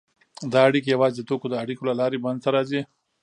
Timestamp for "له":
1.89-1.93